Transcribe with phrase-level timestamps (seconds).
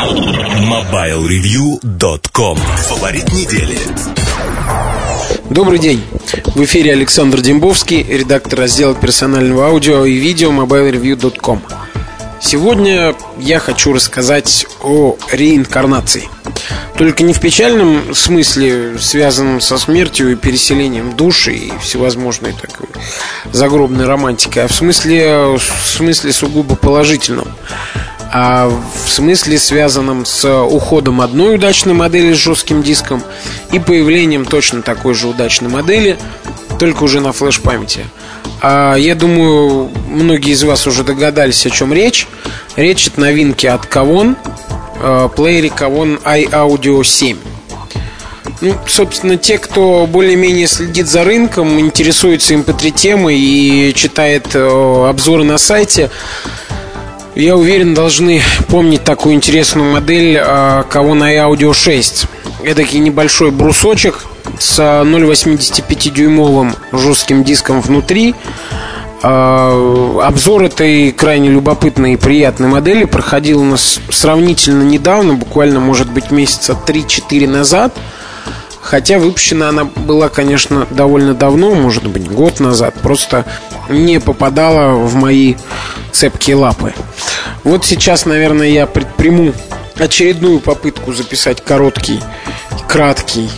[0.00, 2.56] MobileReview.com
[2.88, 3.76] Фаворит недели.
[5.50, 6.02] Добрый день!
[6.54, 11.60] В эфире Александр Дембовский, редактор раздела персонального аудио и видео MobileReview.com
[12.40, 16.30] Сегодня я хочу рассказать о реинкарнации.
[16.96, 22.88] Только не в печальном смысле, связанном со смертью и переселением души и всевозможной такой
[23.52, 27.48] загробной романтикой А в смысле, в смысле сугубо положительном
[28.32, 33.22] а в смысле связанном с уходом одной удачной модели с жестким диском
[33.72, 36.18] и появлением точно такой же удачной модели,
[36.78, 38.06] только уже на флеш-памяти.
[38.62, 42.28] А я думаю, многие из вас уже догадались, о чем речь.
[42.76, 44.36] Речь от новинки от Kavon,
[45.00, 47.36] э, плеере Kavon iAudio 7.
[48.60, 55.44] Ну, собственно, те, кто более-менее следит за рынком, интересуется MP3 темой и читает э, обзоры
[55.44, 56.10] на сайте,
[57.34, 62.26] я уверен, должны помнить такую интересную модель а, кого на Audio 6.
[62.64, 64.24] Эдакий небольшой брусочек
[64.58, 68.34] с 0,85-дюймовым жестким диском внутри.
[69.22, 76.10] А, обзор этой крайне любопытной и приятной модели проходил у нас сравнительно недавно, буквально, может
[76.10, 77.94] быть, месяца 3-4 назад.
[78.80, 82.94] Хотя выпущена она была, конечно, довольно давно, может быть, год назад.
[83.02, 83.44] Просто
[83.88, 85.54] не попадала в мои
[86.12, 86.92] цепкие лапы.
[87.64, 89.54] Вот сейчас, наверное, я предприму
[89.98, 92.20] очередную попытку записать короткий,
[92.88, 93.50] краткий,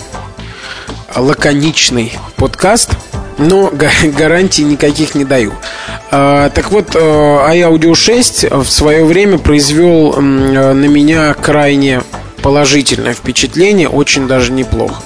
[1.14, 2.90] лаконичный подкаст,
[3.38, 5.52] но гарантий никаких не даю.
[6.10, 12.02] А, так вот, iAudio э, 6 в свое время произвел на меня крайне
[12.42, 15.02] положительное впечатление, очень даже неплохо.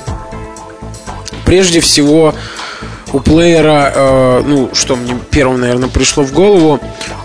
[1.44, 2.34] Прежде всего,
[3.12, 6.80] у плеера, э, ну, что мне первым, наверное, пришло в голову,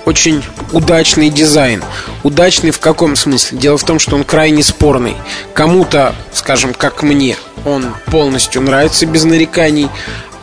[0.06, 1.84] очень удачный дизайн.
[2.24, 3.58] Удачный в каком смысле?
[3.58, 5.16] Дело в том, что он крайне спорный.
[5.54, 9.90] Кому-то, скажем, как мне, он полностью нравится без нареканий,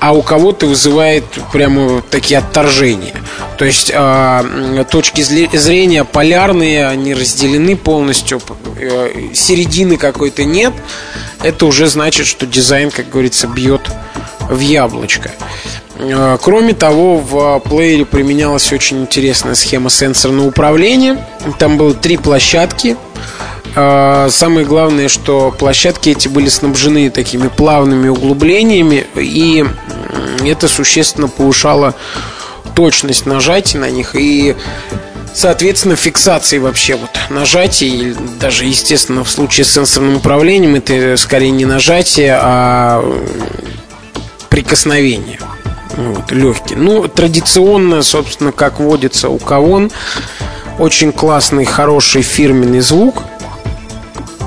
[0.01, 3.15] а у кого-то вызывает прямо такие отторжения.
[3.59, 8.41] То есть э, точки зрения полярные, они разделены полностью,
[8.77, 10.73] э, середины какой-то нет.
[11.43, 13.91] Это уже значит, что дизайн, как говорится, бьет
[14.49, 15.31] в яблочко.
[15.97, 21.27] Э, кроме того, в плеере применялась очень интересная схема сенсорного управления.
[21.59, 22.97] Там было три площадки.
[23.75, 29.65] Э, самое главное, что площадки эти были снабжены такими плавными углублениями, и
[30.45, 31.95] это существенно повышало
[32.75, 34.55] точность нажатий на них и
[35.35, 41.65] Соответственно, фиксации вообще вот нажатий, даже, естественно, в случае с сенсорным управлением это скорее не
[41.65, 43.01] нажатие, а
[44.59, 45.39] прикосновение.
[45.97, 46.75] Вот, легкий.
[46.75, 49.93] Ну, традиционно, собственно, как водится у Кавон,
[50.81, 53.23] очень классный, хороший фирменный звук.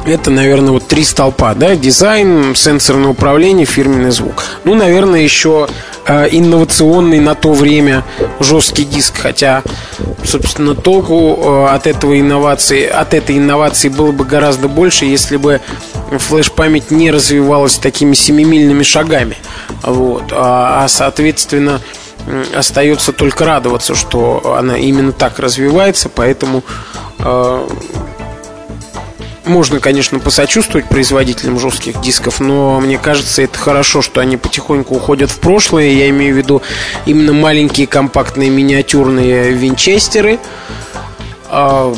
[0.06, 4.44] Это, наверное, вот три столпа, да, дизайн, сенсорное управление, фирменный звук.
[4.66, 5.70] Ну, наверное, еще
[6.06, 8.04] э, инновационный на то время
[8.42, 9.64] жесткий диск, хотя,
[10.26, 15.62] собственно, толку э, от этого инновации, от этой инновации было бы гораздо больше, если бы
[16.12, 19.38] флеш-память не развивалась такими семимильными шагами.
[19.84, 20.32] Вот.
[20.32, 21.82] А, а соответственно,
[22.56, 26.64] остается только радоваться, что она именно так развивается, поэтому
[27.20, 27.68] э,
[29.46, 35.32] можно, конечно, посочувствовать производителям жестких дисков, но мне кажется, это хорошо, что они потихоньку уходят
[35.32, 35.90] в прошлое.
[35.90, 36.62] Я имею в виду
[37.06, 40.40] именно маленькие компактные миниатюрные винчестеры.
[41.50, 41.94] Э,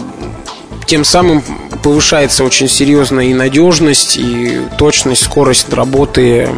[0.85, 1.43] тем самым
[1.83, 6.49] повышается очень серьезно и надежность, и точность, скорость работы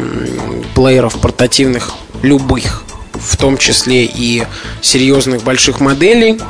[0.74, 4.44] плееров портативных любых, в том числе и
[4.80, 6.40] серьезных больших моделей.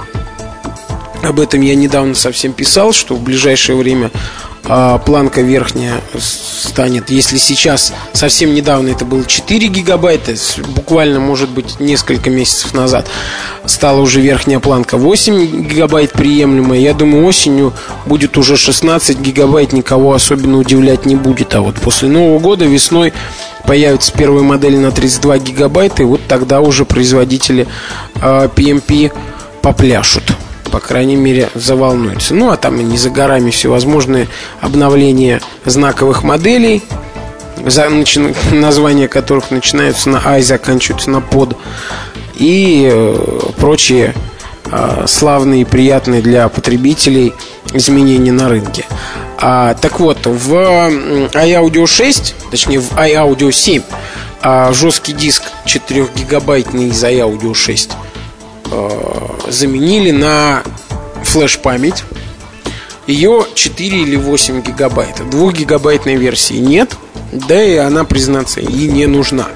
[1.23, 4.11] Об этом я недавно совсем писал, что в ближайшее время
[4.69, 10.35] а, планка верхняя станет, если сейчас совсем недавно это было 4 гигабайта,
[10.75, 13.07] буквально, может быть, несколько месяцев назад
[13.65, 16.81] стала уже верхняя планка 8 гигабайт приемлемая.
[16.81, 17.73] Я думаю, осенью
[18.07, 21.55] будет уже 16 гигабайт, никого особенно удивлять не будет.
[21.55, 23.13] А вот после Нового года весной
[23.67, 27.67] появятся первые модели на 32 гигабайта, и вот тогда уже производители
[28.15, 29.19] PMP а,
[29.63, 30.25] попляшут
[30.77, 32.35] по крайней мере, заволнуется.
[32.35, 34.29] Ну, а там и не за горами всевозможные
[34.61, 36.83] обновления знаковых моделей,
[37.65, 38.21] за, начи,
[38.53, 41.57] названия которых начинаются на «а» и заканчиваются на «под»,
[42.35, 44.15] и э, прочие
[44.71, 47.33] э, славные и приятные для потребителей
[47.73, 48.85] изменения на рынке.
[49.39, 53.81] А, так вот, в iAudio 6, точнее в iAudio 7,
[54.43, 58.06] а, жесткий диск 4 гигабайтный из iAudio 6 Э,
[59.49, 60.63] заменили на
[61.25, 62.05] флеш-память.
[63.07, 65.29] ее 4 или 8 гигабайт.
[65.31, 66.97] 2 гигабайтной версии нет,
[67.33, 69.47] да и она, признаться, и не нужна.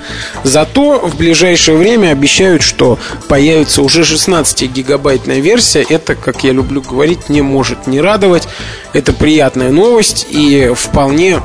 [0.44, 2.98] Зато в ближайшее время обещают, что
[3.28, 5.84] появится уже 16-гигабайтная версия.
[5.88, 8.48] Это, как я люблю говорить, не может не радовать.
[8.92, 11.40] Это приятная новость и вполне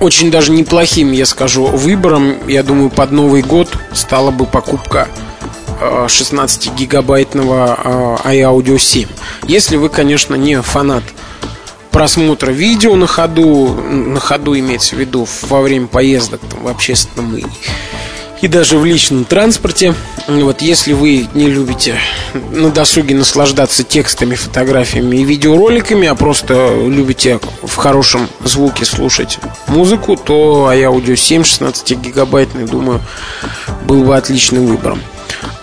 [0.00, 5.08] очень даже неплохим, я скажу, выбором, я думаю, под Новый год стала бы покупка
[6.06, 9.08] 16-гигабайтного э, iAudio 7.
[9.46, 11.04] Если вы, конечно, не фанат
[11.92, 17.36] просмотра видео на ходу, на ходу имеется в виду во время поездок там, в общественном
[17.36, 17.44] и,
[18.40, 19.94] и даже в личном транспорте.
[20.26, 21.98] Вот если вы не любите
[22.52, 30.16] на досуге наслаждаться текстами, фотографиями и видеороликами, а просто любите в хорошем звуке слушать музыку,
[30.16, 33.00] то iAudio 7 16 гигабайтный, думаю,
[33.84, 35.00] был бы отличным выбором.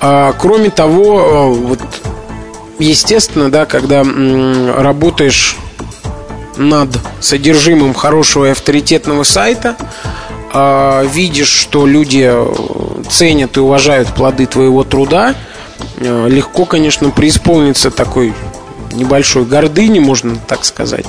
[0.01, 1.79] А, кроме того, э, вот
[2.79, 5.57] естественно, да, когда работаешь
[6.57, 6.89] над
[7.21, 9.75] содержимым хорошего и авторитетного сайта,
[10.53, 15.35] э, видишь, что люди э, ценят и уважают плоды твоего труда,
[15.97, 18.33] э, легко, конечно, преисполниться такой
[18.91, 21.05] небольшой гордыни, можно так сказать,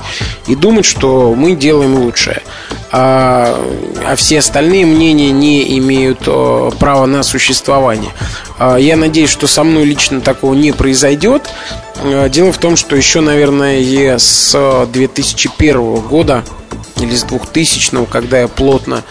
[0.47, 2.43] и думать, что мы делаем лучшее.
[2.93, 3.57] А,
[4.05, 8.11] а все остальные мнения не имеют о, права на существование.
[8.59, 11.49] А, я надеюсь, что со мной лично такого не произойдет.
[12.03, 16.43] А, дело в том, что еще, наверное, с 2001 года
[16.97, 19.05] или с 2000, когда я плотно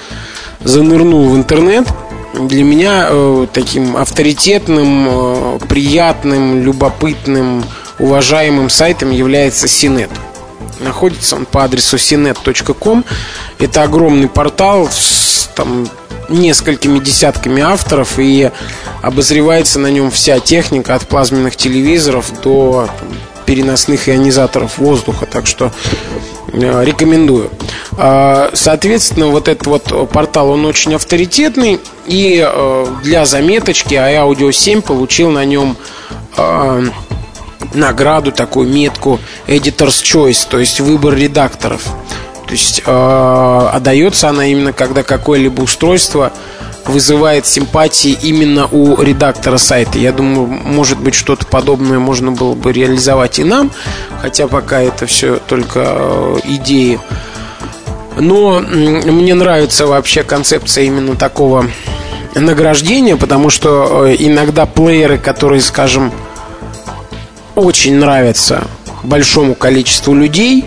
[0.61, 1.87] занырнул в интернет,
[2.33, 3.09] для меня
[3.53, 7.63] таким авторитетным, приятным, любопытным,
[7.97, 10.11] уважаемым сайтом является Синет.
[10.79, 13.03] Находится он по адресу sinet.com.
[13.59, 15.89] Это огромный портал с там,
[16.29, 18.51] несколькими десятками авторов и
[19.01, 23.09] обозревается на нем вся техника от плазменных телевизоров до там,
[23.45, 25.25] переносных ионизаторов воздуха.
[25.25, 25.71] Так что
[26.53, 27.49] э, рекомендую.
[27.97, 31.79] Э, соответственно, вот этот вот портал, он очень авторитетный.
[32.05, 35.77] И э, для заметочки iAudio 7 получил на нем
[36.37, 36.83] э,
[37.73, 41.83] награду, такую метку Editor's Choice, то есть выбор редакторов.
[42.47, 46.33] То есть э, отдается она именно, когда какое-либо устройство
[46.85, 49.99] вызывает симпатии именно у редактора сайта.
[49.99, 53.71] Я думаю, может быть, что-то подобное можно было бы реализовать и нам,
[54.21, 56.99] хотя пока это все только э, идеи.
[58.17, 61.67] Но мне нравится вообще концепция именно такого
[62.35, 66.11] награждения, потому что э, иногда плееры, которые, скажем,
[67.59, 68.63] очень нравится
[69.03, 70.65] большому количеству людей,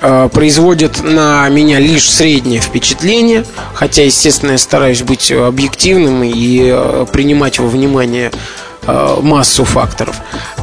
[0.00, 3.44] э, производит на меня лишь среднее впечатление,
[3.74, 8.30] хотя, естественно, я стараюсь быть объективным и э, принимать во внимание
[8.86, 10.16] э, массу факторов.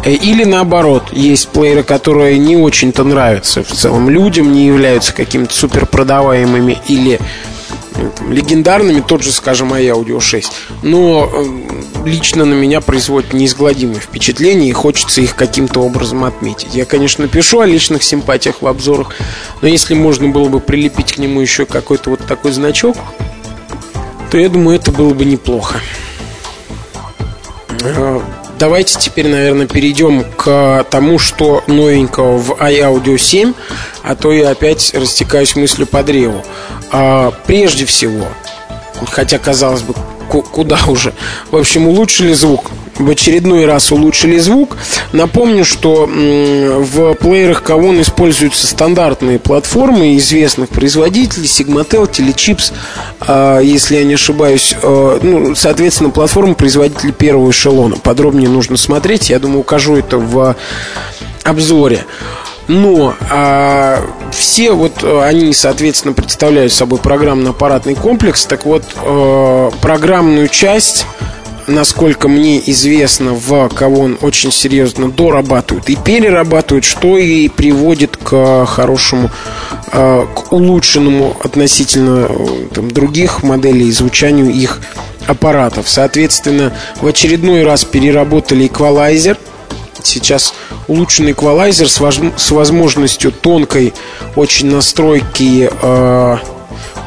[0.05, 5.85] Или наоборот, есть плееры, которые не очень-то нравятся в целом людям, не являются какими-то супер
[5.85, 7.19] продаваемыми или
[8.29, 10.51] легендарными, тот же, скажем, iAudio 6.
[10.83, 11.29] Но
[12.07, 16.74] лично на меня производит неизгладимое впечатление и хочется их каким-то образом отметить.
[16.74, 19.13] Я, конечно, пишу о личных симпатиях в обзорах,
[19.62, 22.98] но если можно было бы прилепить к нему еще какой-то вот такой значок,
[24.31, 25.80] то я думаю, это было бы неплохо.
[27.83, 28.21] А,
[28.57, 33.54] давайте теперь, наверное, перейдем к тому, что новенького в iAudio 7,
[34.04, 36.44] а то я опять растекаюсь мыслью по древу.
[36.92, 38.28] А, прежде всего,
[39.11, 39.94] хотя, казалось бы,
[40.27, 41.13] куда уже.
[41.51, 42.71] В общем, улучшили звук.
[42.97, 44.77] В очередной раз улучшили звук.
[45.13, 52.73] Напомню, что в плеерах Kavon используются стандартные платформы известных производителей Sigmatel, Telechips,
[53.21, 54.75] а, если я не ошибаюсь.
[54.81, 57.97] А, ну, соответственно, платформы производителей первого эшелона.
[57.97, 59.29] Подробнее нужно смотреть.
[59.29, 60.55] Я думаю, укажу это в
[61.43, 62.05] обзоре.
[62.68, 68.45] Но а, все вот э, они, соответственно, представляют собой программно-аппаратный комплекс.
[68.45, 71.06] Так вот, а, программную часть
[71.68, 78.66] насколько мне известно, в кого он очень серьезно дорабатывают и перерабатывают, что и приводит к
[78.66, 79.30] хорошему,
[79.92, 82.30] э, к улучшенному относительно
[82.74, 84.81] там, других моделей звучанию их
[85.28, 85.90] аппаратов.
[85.90, 89.38] Соответственно, в очередной раз переработали эквалайзер–
[90.04, 90.54] Сейчас
[90.87, 93.94] улучшенный эквалайзер с, воз, с возможностью тонкой
[94.35, 96.37] очень настройки э,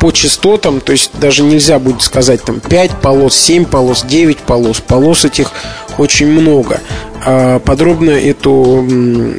[0.00, 4.80] по частотам, то есть даже нельзя будет сказать там 5 полос, 7 полос, 9 полос,
[4.80, 5.52] полос этих
[5.98, 6.80] очень много.
[7.24, 8.84] Э, подробно эту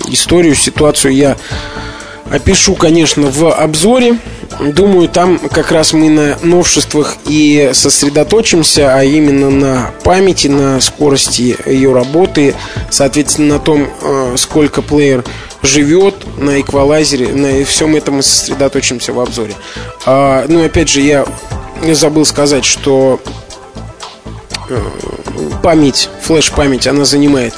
[0.07, 1.37] историю, ситуацию я
[2.31, 4.17] опишу, конечно, в обзоре.
[4.61, 11.57] Думаю, там как раз мы на новшествах и сосредоточимся, а именно на памяти, на скорости
[11.65, 12.53] ее работы,
[12.91, 15.23] соответственно, на том, э, сколько плеер
[15.63, 19.55] живет на эквалайзере, на всем этом мы сосредоточимся в обзоре.
[20.05, 21.25] А, ну, опять же, я
[21.93, 23.19] забыл сказать, что
[24.69, 24.79] э,
[25.63, 27.55] память, флеш-память, она занимает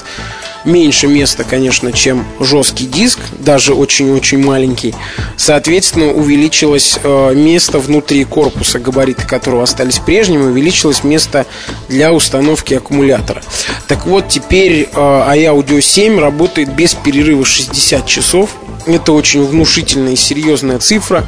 [0.66, 4.94] меньше места, конечно, чем жесткий диск, даже очень-очень маленький.
[5.38, 11.46] Соответственно, увеличилось э, место внутри корпуса, габариты которого остались прежними, увеличилось место
[11.90, 13.42] для установки аккумулятора.
[13.88, 18.50] Так вот, теперь э, iAudio 7 работает без перерыва 60 часов.
[18.86, 21.24] Это очень внушительная и серьезная цифра.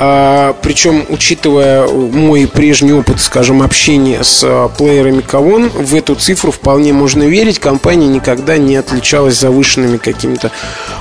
[0.00, 6.52] А, причем, учитывая мой прежний опыт, скажем, общения с а, плеерами Кавон, в эту цифру
[6.52, 7.58] вполне можно верить.
[7.58, 10.52] Компания никогда не отличалась завышенными какими-то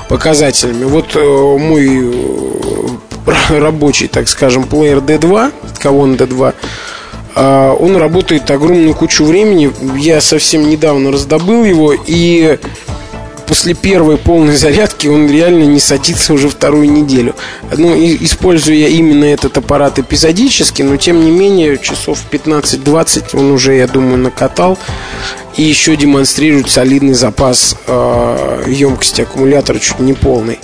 [0.10, 0.86] показателями.
[0.86, 2.12] Вот э, мой
[3.50, 6.56] э, рабочий, так скажем, плеер D2, Кавон D2,
[7.36, 9.72] а, он работает огромную кучу времени.
[9.96, 12.58] Я совсем недавно раздобыл его и
[13.48, 17.36] после первой полной зарядки он реально не садится уже вторую неделю.
[17.76, 23.76] Ну, и, используя именно этот аппарат эпизодически, но тем не менее часов 15-20 он уже,
[23.76, 24.78] я думаю, накатал.
[25.56, 30.60] И еще демонстрирует солидный запас э, емкости аккумулятора, чуть не полный.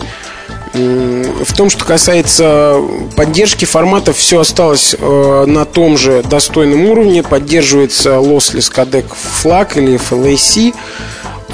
[0.73, 2.77] В том, что касается
[3.15, 7.21] поддержки форматов, все осталось э, на том же достойном уровне.
[7.21, 9.05] Поддерживается Lossless Codec
[9.43, 10.73] FLAC или FLAC.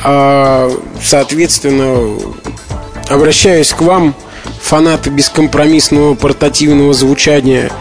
[0.04, 2.18] А, соответственно,
[3.10, 4.16] обращаюсь к вам,
[4.62, 7.72] фанаты бескомпромиссного портативного звучания.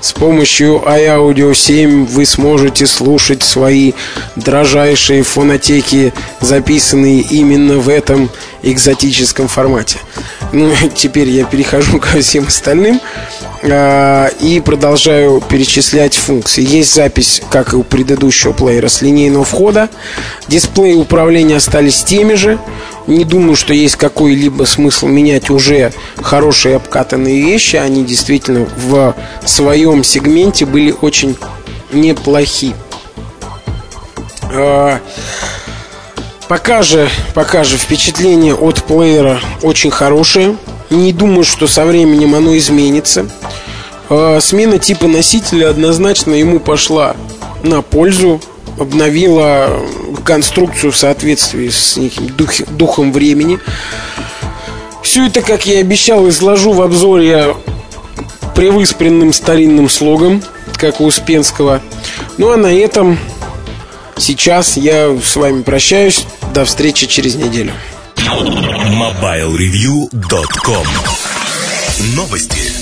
[0.00, 3.92] С помощью iAudio 7 вы сможете слушать свои
[4.36, 8.30] дрожайшие фонотеки, записанные именно в этом
[8.62, 9.98] экзотическом формате.
[10.52, 13.00] Ну, теперь я перехожу ко всем остальным
[13.62, 16.66] и продолжаю перечислять функции.
[16.66, 19.90] Есть запись, как и у предыдущего плеера, с линейного входа.
[20.48, 22.58] Дисплеи управления остались теми же.
[23.06, 27.76] Не думаю, что есть какой-либо смысл менять уже хорошие обкатанные вещи.
[27.76, 29.14] Они действительно в
[29.44, 31.36] своем сегменте были очень
[31.92, 32.74] неплохи.
[34.50, 34.98] Э,
[36.50, 40.56] Пока же, пока же впечатление от плеера очень хорошее.
[40.90, 43.30] Не думаю, что со временем оно изменится.
[44.10, 47.16] А, смена типа носителя однозначно ему пошла
[47.62, 48.42] на пользу.
[48.78, 49.80] Обновила
[50.24, 53.58] конструкцию в соответствии с неким дух, духом времени.
[55.02, 57.56] Все это, как я и обещал, изложу в обзоре
[58.54, 60.42] превыспренным старинным слогом,
[60.74, 61.82] как у Успенского.
[62.38, 63.18] Ну а на этом
[64.16, 66.24] сейчас я с вами прощаюсь.
[66.54, 67.72] До встречи через неделю.
[68.16, 70.86] MobileReview.com
[72.14, 72.79] Новости.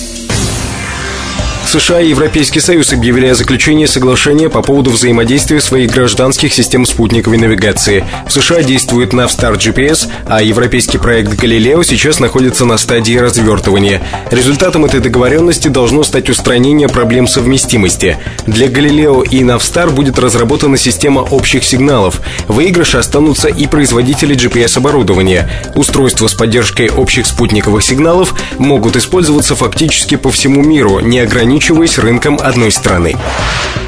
[1.69, 7.37] США и Европейский Союз объявили о заключении соглашения по поводу взаимодействия своих гражданских систем спутниковой
[7.37, 8.07] навигации.
[8.27, 14.03] В США действует Navstar GPS, а европейский проект Galileo сейчас находится на стадии развертывания.
[14.31, 18.17] Результатом этой договоренности должно стать устранение проблем совместимости.
[18.47, 22.23] Для Galileo и Navstar будет разработана система общих сигналов.
[22.47, 25.51] Выигрыши останутся и производители GPS-оборудования.
[25.75, 31.99] Устройства с поддержкой общих спутниковых сигналов могут использоваться фактически по всему миру, не ограничиваясь ограничиваясь
[31.99, 33.17] рынком одной страны.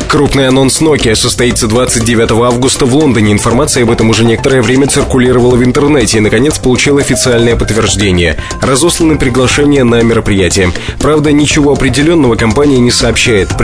[0.09, 3.31] Крупный анонс Nokia состоится 29 августа в Лондоне.
[3.31, 8.37] Информация об этом уже некоторое время циркулировала в интернете и, наконец, получила официальное подтверждение.
[8.61, 10.73] Разосланы приглашения на мероприятие.
[10.99, 13.57] Правда, ничего определенного компания не сообщает.